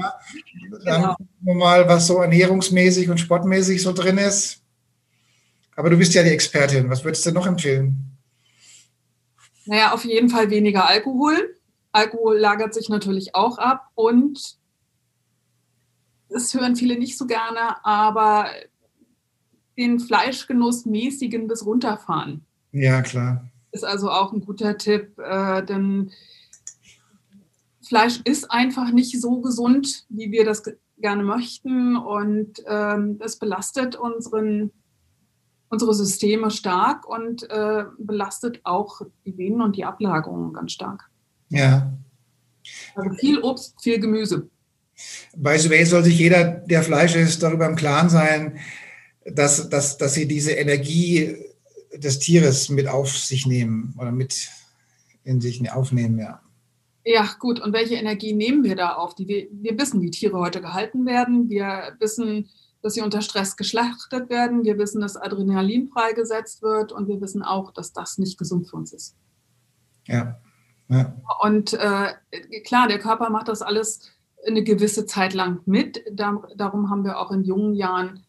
[0.85, 1.15] dann genau.
[1.15, 4.63] gucken wir mal, was so ernährungsmäßig und sportmäßig so drin ist.
[5.77, 6.91] Aber du bist ja die Expertin.
[6.91, 8.19] Was würdest du noch empfehlen?
[9.65, 11.55] Naja, auf jeden Fall weniger Alkohol.
[11.93, 14.59] Alkohol lagert sich natürlich auch ab und
[16.29, 18.47] das hören viele nicht so gerne, aber
[19.77, 22.45] den Fleischgenuss mäßigen bis runterfahren.
[22.73, 23.51] Ja, klar.
[23.71, 26.11] Ist also auch ein guter Tipp, äh, denn
[27.87, 30.63] Fleisch ist einfach nicht so gesund, wie wir das
[30.99, 34.71] gerne möchten und ähm, es belastet unseren,
[35.69, 41.11] unsere Systeme stark und äh, belastet auch die Venen und die Ablagerungen ganz stark.
[41.53, 41.93] Ja.
[42.95, 44.49] Also viel Obst, viel Gemüse.
[45.35, 48.59] The way, soll sich jeder, der Fleisch isst, darüber im Klaren sein,
[49.25, 51.37] dass, dass, dass sie diese Energie
[51.95, 54.49] des Tieres mit auf sich nehmen oder mit
[55.25, 56.41] in sich aufnehmen, ja.
[57.05, 57.61] Ja, gut.
[57.61, 59.15] Und welche Energie nehmen wir da auf?
[59.15, 61.51] Die wir, wir wissen, wie Tiere heute gehalten werden.
[61.51, 62.49] Wir wissen,
[62.81, 64.65] dass sie unter Stress geschlachtet werden.
[64.65, 66.93] Wir wissen, dass Adrenalin freigesetzt wird.
[66.93, 69.17] Und wir wissen auch, dass das nicht gesund für uns ist.
[70.07, 70.41] Ja.
[70.93, 71.15] Ja.
[71.41, 72.13] Und äh,
[72.65, 74.11] klar, der Körper macht das alles
[74.47, 76.03] eine gewisse Zeit lang mit.
[76.13, 78.25] Da, darum haben wir auch in jungen Jahren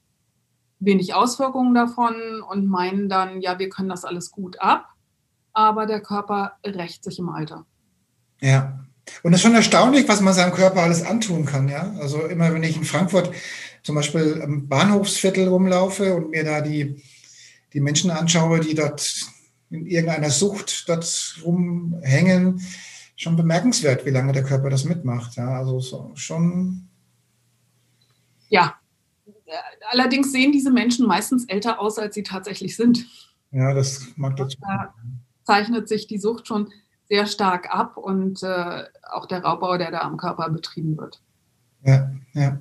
[0.79, 2.15] wenig Auswirkungen davon
[2.49, 4.89] und meinen dann, ja, wir können das alles gut ab.
[5.51, 7.65] Aber der Körper rächt sich im Alter.
[8.41, 8.79] Ja.
[9.21, 11.93] Und das ist schon erstaunlich, was man seinem Körper alles antun kann, ja.
[11.99, 13.31] Also immer, wenn ich in Frankfurt
[13.83, 17.01] zum Beispiel im Bahnhofsviertel rumlaufe und mir da die,
[17.73, 19.27] die Menschen anschaue, die dort
[19.73, 22.61] in irgendeiner Sucht dort rumhängen,
[23.15, 25.35] schon bemerkenswert, wie lange der Körper das mitmacht.
[25.35, 26.87] Ja, also so, schon.
[28.49, 28.75] Ja,
[29.89, 33.05] allerdings sehen diese Menschen meistens älter aus, als sie tatsächlich sind.
[33.51, 34.57] Ja, das mag dazu.
[34.61, 34.93] Da
[35.43, 36.71] zeichnet sich die Sucht schon
[37.07, 41.21] sehr stark ab und äh, auch der Raubbau, der da am Körper betrieben wird.
[41.83, 42.59] Ja, ja.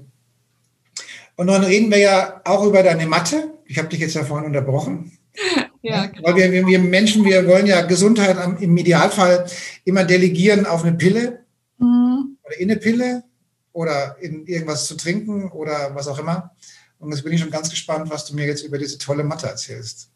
[1.36, 3.54] Und dann reden wir ja auch über deine Matte.
[3.64, 5.18] Ich habe dich jetzt ja vorhin unterbrochen.
[5.82, 6.28] Ja, genau.
[6.28, 9.46] Weil wir, wir Menschen, wir wollen ja Gesundheit im Idealfall
[9.84, 11.44] immer delegieren auf eine Pille
[11.78, 12.38] mhm.
[12.44, 13.24] oder in eine Pille
[13.72, 16.54] oder in irgendwas zu trinken oder was auch immer.
[16.98, 19.48] Und jetzt bin ich schon ganz gespannt, was du mir jetzt über diese tolle Matte
[19.48, 20.10] erzählst.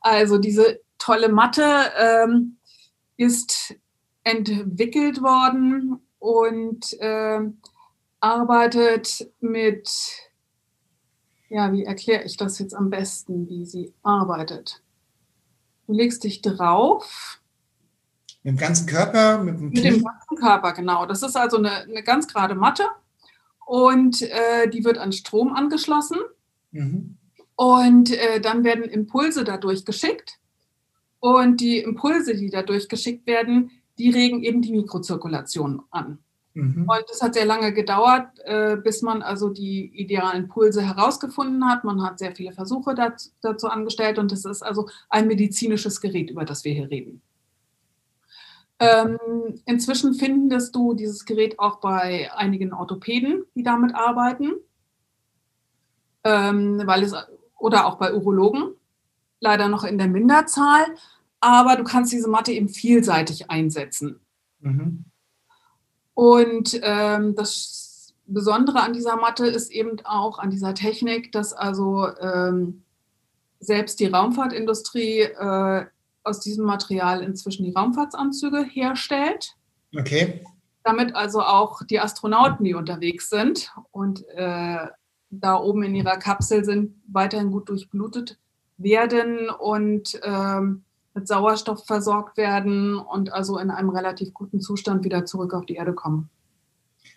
[0.00, 2.56] Also diese tolle Matte ähm,
[3.16, 3.76] ist
[4.24, 7.40] entwickelt worden und äh,
[8.20, 9.88] arbeitet mit
[11.48, 14.82] ja, wie erkläre ich das jetzt am besten, wie sie arbeitet?
[15.86, 17.40] Du legst dich drauf.
[18.42, 19.42] Mit dem ganzen Körper?
[19.42, 21.06] Mit dem, mit dem ganzen Körper, genau.
[21.06, 22.84] Das ist also eine, eine ganz gerade Matte
[23.66, 26.18] und äh, die wird an Strom angeschlossen.
[26.70, 27.16] Mhm.
[27.56, 30.38] Und äh, dann werden Impulse dadurch geschickt.
[31.20, 36.18] Und die Impulse, die dadurch geschickt werden, die regen eben die Mikrozirkulation an.
[36.58, 36.88] Mhm.
[36.88, 41.84] Und das hat sehr lange gedauert, äh, bis man also die idealen Pulse herausgefunden hat.
[41.84, 46.44] Man hat sehr viele Versuche dazu, angestellt und es ist also ein medizinisches Gerät, über
[46.44, 47.22] das wir hier reden.
[48.80, 49.18] Ähm,
[49.66, 54.54] inzwischen findest du dieses Gerät auch bei einigen Orthopäden, die damit arbeiten,
[56.24, 57.14] ähm, weil es,
[57.56, 58.74] oder auch bei Urologen,
[59.38, 60.86] leider noch in der Minderzahl,
[61.38, 64.18] aber du kannst diese Matte eben vielseitig einsetzen.
[64.58, 65.04] Mhm.
[66.18, 72.08] Und ähm, das Besondere an dieser Matte ist eben auch an dieser Technik, dass also
[72.20, 72.82] ähm,
[73.60, 75.86] selbst die Raumfahrtindustrie äh,
[76.24, 79.54] aus diesem Material inzwischen die Raumfahrtsanzüge herstellt.
[79.96, 80.44] Okay.
[80.82, 84.88] damit also auch die Astronauten, die unterwegs sind und äh,
[85.30, 88.40] da oben in ihrer Kapsel sind, weiterhin gut durchblutet
[88.76, 90.84] werden und ähm,
[91.18, 95.74] mit Sauerstoff versorgt werden und also in einem relativ guten Zustand wieder zurück auf die
[95.74, 96.30] Erde kommen.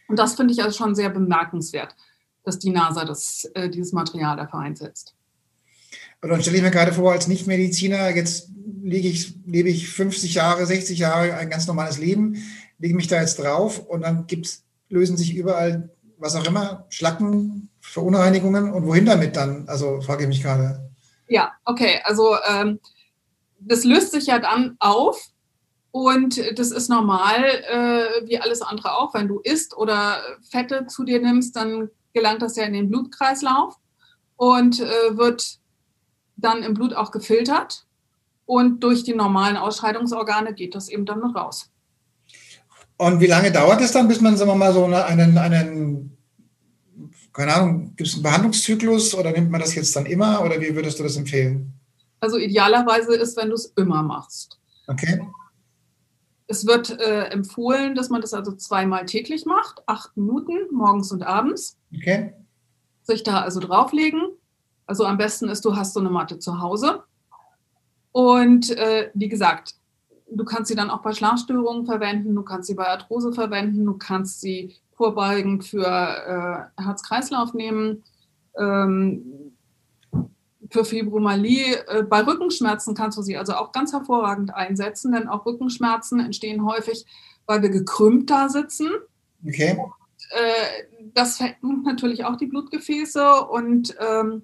[0.07, 1.95] Und das finde ich also schon sehr bemerkenswert,
[2.43, 5.15] dass die NASA das, äh, dieses Material dafür einsetzt.
[6.21, 8.49] Und dann stelle ich mir gerade vor, als Nichtmediziner, jetzt
[8.83, 12.43] ich, lebe ich 50 Jahre, 60 Jahre ein ganz normales Leben,
[12.79, 17.69] lege mich da jetzt drauf und dann gibt's, lösen sich überall, was auch immer, Schlacken,
[17.79, 19.67] Verunreinigungen und wohin damit dann?
[19.67, 20.89] Also frage ich mich gerade.
[21.27, 22.79] Ja, okay, also ähm,
[23.61, 25.29] das löst sich ja dann auf
[25.91, 29.13] und das ist normal, äh, wie alles andere auch.
[29.13, 33.75] Wenn du isst oder Fette zu dir nimmst, dann gelangt das ja in den Blutkreislauf
[34.37, 35.59] und äh, wird
[36.37, 37.85] dann im Blut auch gefiltert.
[38.45, 41.69] Und durch die normalen Ausscheidungsorgane geht das eben dann noch raus.
[42.97, 46.17] Und wie lange dauert es dann, bis man, sagen wir mal, so einen, einen
[47.33, 50.75] keine Ahnung, gibt es einen Behandlungszyklus oder nimmt man das jetzt dann immer oder wie
[50.75, 51.73] würdest du das empfehlen?
[52.21, 54.59] Also idealerweise ist, wenn du es immer machst.
[54.87, 55.27] Okay.
[56.47, 61.23] Es wird äh, empfohlen, dass man das also zweimal täglich macht, acht Minuten, morgens und
[61.23, 61.77] abends.
[61.95, 62.33] Okay.
[63.03, 64.21] Sich da also drauflegen.
[64.85, 67.03] Also am besten ist, du hast so eine Matte zu Hause.
[68.11, 69.75] Und äh, wie gesagt,
[70.29, 73.93] du kannst sie dann auch bei Schlafstörungen verwenden, du kannst sie bei Arthrose verwenden, du
[73.93, 75.85] kannst sie vorbeugend für
[76.77, 78.03] äh, Herz-Kreislauf nehmen.
[78.57, 79.50] Ähm,
[80.71, 85.45] für Fibromalie, äh, bei Rückenschmerzen kannst du sie also auch ganz hervorragend einsetzen, denn auch
[85.45, 87.05] Rückenschmerzen entstehen häufig,
[87.45, 88.89] weil wir gekrümmt da sitzen.
[89.45, 89.77] Okay.
[89.77, 89.91] Und,
[90.31, 94.43] äh, das verengt natürlich auch die Blutgefäße und ähm,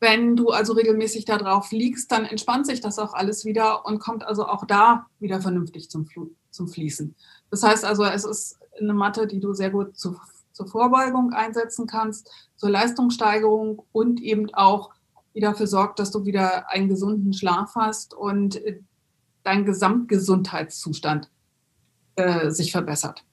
[0.00, 4.00] wenn du also regelmäßig da drauf liegst, dann entspannt sich das auch alles wieder und
[4.00, 6.06] kommt also auch da wieder vernünftig zum,
[6.50, 7.14] zum Fließen.
[7.50, 10.16] Das heißt also, es ist eine Matte, die du sehr gut zu,
[10.54, 14.90] zur Vorbeugung einsetzen kannst, zur Leistungssteigerung und eben auch,
[15.34, 18.80] die dafür sorgt, dass du wieder einen gesunden Schlaf hast und äh,
[19.42, 21.28] dein Gesamtgesundheitszustand
[22.16, 23.24] äh, sich verbessert.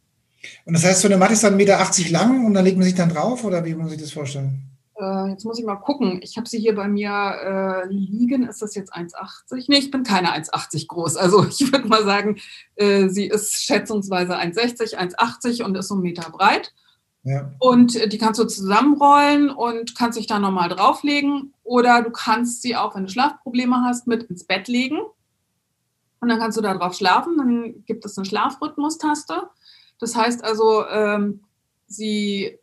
[0.66, 2.86] Und das heißt, so eine Matte ist dann 1,80 Meter lang und dann legt man
[2.86, 4.72] sich dann drauf oder wie muss ich das vorstellen?
[5.02, 6.20] Äh, jetzt muss ich mal gucken.
[6.22, 8.48] Ich habe sie hier bei mir äh, liegen.
[8.48, 9.66] Ist das jetzt 1,80?
[9.68, 11.18] Nee, ich bin keine 1,80 groß.
[11.18, 12.40] Also ich würde mal sagen,
[12.76, 16.74] äh, sie ist schätzungsweise 1,60, 1,80 und ist so einen Meter breit.
[17.60, 21.54] Und äh, die kannst du zusammenrollen und kannst dich da nochmal drauflegen.
[21.64, 25.00] Oder du kannst sie auch, wenn du Schlafprobleme hast, mit ins Bett legen.
[26.20, 27.38] Und dann kannst du da drauf schlafen.
[27.38, 29.50] Dann gibt es eine Schlafrhythmus-Taste.
[30.00, 31.42] Das heißt also, ähm,
[31.88, 32.58] sie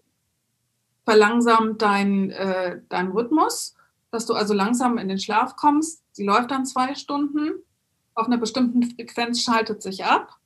[1.04, 3.76] verlangsamt dein, äh, deinen Rhythmus,
[4.10, 6.02] dass du also langsam in den Schlaf kommst.
[6.12, 7.62] Sie läuft dann zwei Stunden.
[8.14, 10.38] Auf einer bestimmten Frequenz schaltet sich ab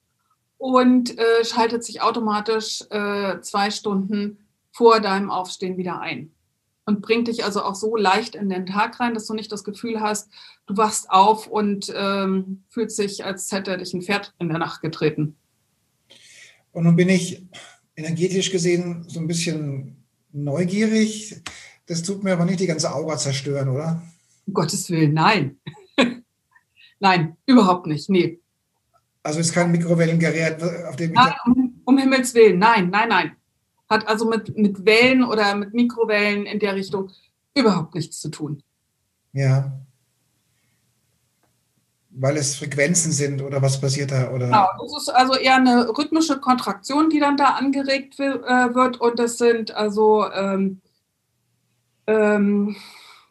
[0.63, 4.39] und äh, schaltet sich automatisch äh, zwei Stunden
[4.71, 6.31] vor deinem Aufstehen wieder ein.
[6.87, 9.65] Und bringt dich also auch so leicht in den Tag rein, dass du nicht das
[9.65, 10.31] Gefühl hast,
[10.67, 14.83] du wachst auf und ähm, fühlst dich, als hätte dich ein Pferd in der Nacht
[14.83, 15.37] getreten.
[16.71, 17.45] Und nun bin ich
[17.97, 19.97] energetisch gesehen so ein bisschen
[20.31, 21.43] neugierig.
[21.87, 24.01] Das tut mir aber nicht die ganze Aura zerstören, oder?
[24.47, 25.59] Um Gottes Willen, nein.
[27.01, 28.09] nein, überhaupt nicht.
[28.09, 28.42] Nee.
[29.23, 33.37] Also ist kein Mikrowellengerät, auf dem nein, um, um, Himmels Willen, nein, nein, nein.
[33.89, 37.11] Hat also mit, mit Wellen oder mit Mikrowellen in der Richtung
[37.55, 38.63] überhaupt nichts zu tun.
[39.33, 39.73] Ja.
[42.11, 44.31] Weil es Frequenzen sind oder was passiert da?
[44.31, 44.47] Oder?
[44.47, 49.01] Genau, das ist also eher eine rhythmische Kontraktion, die dann da angeregt äh, wird.
[49.01, 50.81] Und das sind also ähm,
[52.07, 52.77] ähm,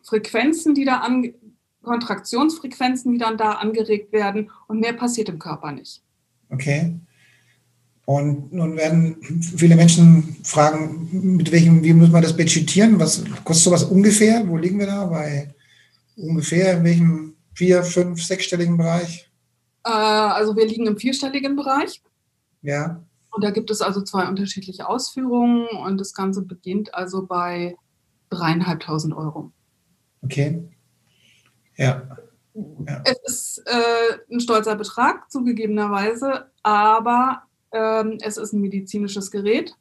[0.03, 1.33] Frequenzen, die da an,
[1.83, 4.49] Kontraktionsfrequenzen, die dann da angeregt werden.
[4.67, 6.01] Und mehr passiert im Körper nicht.
[6.49, 6.99] Okay.
[8.05, 12.99] Und nun werden viele Menschen fragen, mit welchem, wie muss man das budgetieren?
[12.99, 14.47] Was kostet sowas ungefähr?
[14.47, 15.05] Wo liegen wir da?
[15.05, 15.53] Bei
[16.17, 19.29] ungefähr in welchem vier, fünf, sechsstelligen Bereich?
[19.85, 22.01] Äh, also wir liegen im vierstelligen Bereich.
[22.61, 23.03] Ja.
[23.31, 27.77] Und da gibt es also zwei unterschiedliche Ausführungen und das Ganze beginnt also bei
[28.29, 29.51] dreieinhalbtausend Euro.
[30.21, 30.63] Okay.
[31.77, 32.17] Ja.
[32.87, 33.03] ja.
[33.05, 39.75] Es ist äh, ein stolzer Betrag, zugegebenerweise, aber ähm, es ist ein medizinisches Gerät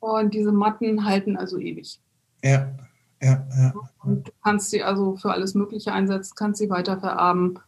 [0.00, 2.00] und diese Matten halten also ewig.
[2.42, 2.74] Ja.
[3.22, 3.74] Ja, ja.
[4.02, 7.58] Und du kannst sie also für alles Mögliche einsetzen, kannst sie weiterverarben,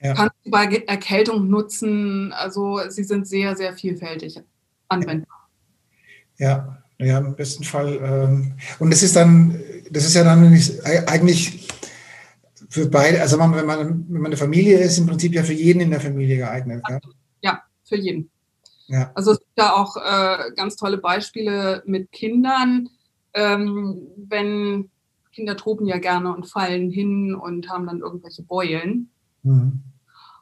[0.00, 0.14] ja.
[0.14, 2.32] kannst sie bei Erkältung nutzen.
[2.32, 4.40] Also sie sind sehr, sehr vielfältig
[4.88, 5.48] anwendbar.
[6.38, 7.98] Ja, ja, im besten Fall.
[8.02, 9.60] Ähm, und das ist dann,
[9.90, 10.44] das ist ja dann
[11.06, 11.68] eigentlich
[12.68, 15.80] für beide, also wenn man, wenn man eine Familie ist, im Prinzip ja für jeden
[15.80, 16.82] in der Familie geeignet.
[16.88, 17.00] Ja,
[17.42, 18.30] ja für jeden.
[18.86, 19.10] Ja.
[19.14, 22.88] Also es gibt da auch äh, ganz tolle Beispiele mit Kindern.
[23.34, 24.90] Ähm, wenn
[25.32, 29.10] Kinder toben ja gerne und fallen hin und haben dann irgendwelche Beulen.
[29.42, 29.82] Mhm.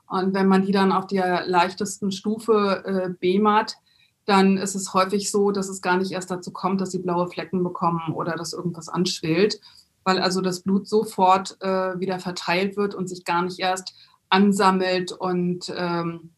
[0.08, 3.76] Und wenn man die dann auf der leichtesten Stufe äh, bemert,
[4.24, 7.28] dann ist es häufig so, dass es gar nicht erst dazu kommt, dass sie blaue
[7.28, 9.60] Flecken bekommen oder dass irgendwas anschwillt,
[10.04, 13.94] weil also das Blut sofort äh, wieder verteilt wird und sich gar nicht erst
[14.28, 16.30] ansammelt und ähm,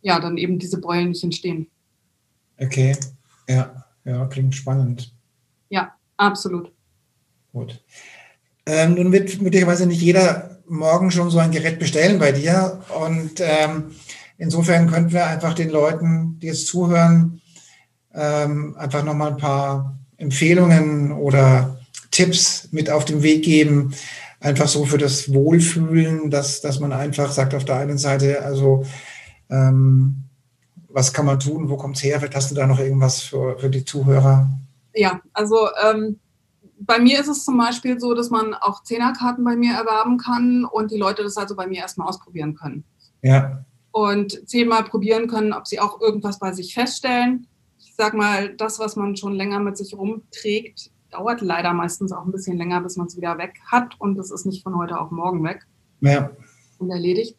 [0.00, 1.68] ja, dann eben diese Beulen nicht entstehen.
[2.58, 2.96] Okay,
[3.48, 5.14] ja, ja, klingt spannend.
[5.68, 6.72] Ja, absolut.
[7.52, 7.80] Gut.
[8.66, 12.82] Ähm, nun wird möglicherweise nicht jeder morgen schon so ein Gerät bestellen bei dir.
[13.00, 13.92] Und ähm,
[14.38, 17.42] insofern könnten wir einfach den Leuten, die jetzt zuhören,
[18.14, 21.78] ähm, einfach nochmal ein paar Empfehlungen oder
[22.10, 23.94] Tipps mit auf den Weg geben.
[24.40, 28.86] Einfach so für das Wohlfühlen, dass, dass man einfach sagt, auf der einen Seite, also
[29.50, 30.24] ähm,
[30.88, 32.18] was kann man tun, wo kommt es her?
[32.18, 34.48] Vielleicht hast du da noch irgendwas für, für die Zuhörer.
[34.94, 36.18] Ja, also ähm,
[36.80, 40.64] bei mir ist es zum Beispiel so, dass man auch Zehnerkarten bei mir erwerben kann
[40.64, 42.84] und die Leute das also bei mir erstmal ausprobieren können.
[43.22, 43.64] Ja.
[43.98, 47.48] Und zehnmal probieren können, ob sie auch irgendwas bei sich feststellen.
[47.80, 52.24] Ich sag mal, das, was man schon länger mit sich rumträgt, dauert leider meistens auch
[52.24, 55.00] ein bisschen länger, bis man es wieder weg hat und das ist nicht von heute
[55.00, 55.66] auf morgen weg.
[56.00, 56.30] Ja.
[56.78, 57.36] Und erledigt.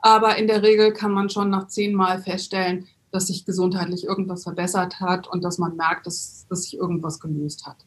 [0.00, 5.00] Aber in der Regel kann man schon nach zehnmal feststellen, dass sich gesundheitlich irgendwas verbessert
[5.00, 7.84] hat und dass man merkt, dass, dass sich irgendwas gelöst hat.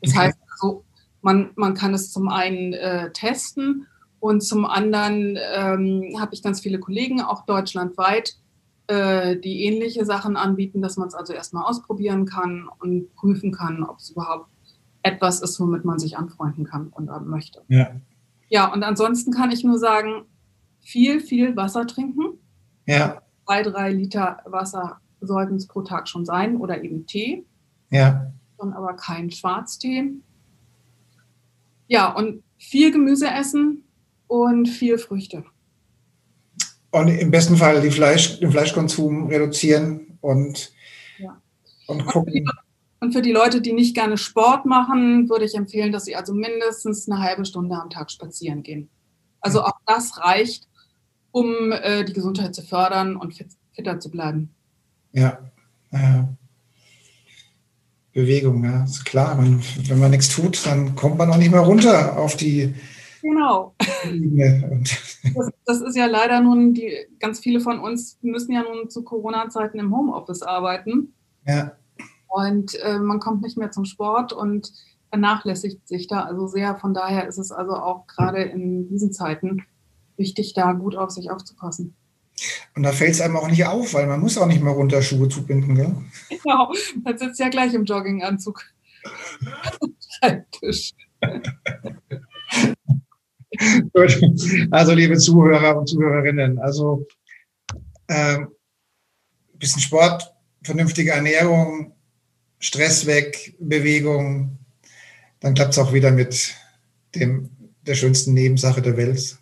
[0.00, 0.26] Das okay.
[0.26, 0.84] heißt also,
[1.22, 3.88] man, man kann es zum einen äh, testen
[4.24, 8.38] und zum anderen ähm, habe ich ganz viele Kollegen, auch deutschlandweit,
[8.86, 13.84] äh, die ähnliche Sachen anbieten, dass man es also erstmal ausprobieren kann und prüfen kann,
[13.84, 14.48] ob es überhaupt
[15.02, 17.64] etwas ist, womit man sich anfreunden kann und möchte.
[17.68, 18.00] Ja.
[18.48, 20.24] ja, und ansonsten kann ich nur sagen,
[20.80, 22.38] viel, viel Wasser trinken.
[22.86, 23.20] Ja.
[23.44, 27.44] Zwei, drei Liter Wasser sollten es pro Tag schon sein oder eben Tee.
[27.90, 28.32] Ja.
[28.56, 30.14] Dann aber kein Schwarztee.
[31.88, 33.84] Ja, und viel Gemüse essen
[34.26, 35.44] und viel Früchte.
[36.90, 40.72] Und im besten Fall die Fleisch, den Fleischkonsum reduzieren und,
[41.18, 41.40] ja.
[41.86, 42.46] und gucken.
[43.00, 46.32] Und für, die, Leute, die nicht gerne Sport machen, würde ich empfehlen, dass sie also
[46.32, 48.88] mindestens eine halbe Stunde am Tag spazieren gehen.
[49.40, 50.68] Also auch das reicht,
[51.30, 54.54] um äh, die Gesundheit zu fördern und fit, fitter zu bleiben.
[55.12, 55.38] Ja,
[55.90, 56.22] äh,
[58.14, 59.34] Bewegung, ja, ist klar.
[59.34, 62.74] Man, wenn man nichts tut, dann kommt man auch nicht mehr runter auf die.
[63.24, 63.74] Genau.
[65.34, 69.02] Das, das, ist ja leider nun, die, ganz viele von uns müssen ja nun zu
[69.02, 71.14] Corona-Zeiten im Homeoffice arbeiten.
[71.46, 71.72] Ja.
[72.28, 74.70] Und äh, man kommt nicht mehr zum Sport und
[75.08, 76.76] vernachlässigt sich da also sehr.
[76.76, 79.64] Von daher ist es also auch gerade in diesen Zeiten
[80.18, 81.96] wichtig, da gut auf sich aufzupassen.
[82.76, 85.00] Und da fällt es einem auch nicht auf, weil man muss auch nicht mehr runter
[85.00, 85.94] Schuhe zubinden, gell?
[86.28, 86.70] Genau,
[87.02, 88.64] man sitzt ja gleich im Jogginganzug.
[93.92, 94.20] Gut.
[94.70, 97.06] Also, liebe Zuhörer und Zuhörerinnen, also
[98.08, 98.38] äh,
[99.54, 101.92] bisschen Sport, vernünftige Ernährung,
[102.58, 104.58] Stress weg, Bewegung,
[105.40, 106.54] dann klappt es auch wieder mit
[107.14, 107.50] dem,
[107.86, 109.38] der schönsten Nebensache der Welt,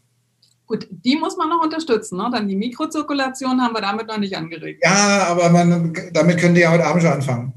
[0.73, 2.17] Gut, die muss man noch unterstützen.
[2.17, 2.31] Ne?
[2.33, 4.83] Dann die Mikrozirkulation haben wir damit noch nicht angeregt.
[4.83, 7.53] Ja, aber man, damit könnt ihr ja heute Abend schon anfangen.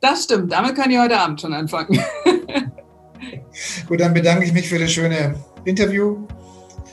[0.00, 1.98] Das stimmt, damit könnt ihr heute Abend schon anfangen.
[3.88, 5.34] Gut, dann bedanke ich mich für das schöne
[5.64, 6.18] Interview.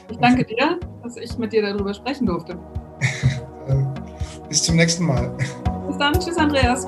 [0.09, 2.57] Ich danke dir, dass ich mit dir darüber sprechen durfte.
[4.49, 5.35] Bis zum nächsten Mal.
[5.87, 6.13] Bis dann.
[6.19, 6.87] Tschüss, Andreas.